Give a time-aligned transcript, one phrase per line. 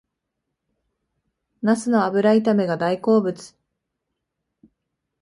[1.61, 3.53] ナスの油炒めが大好物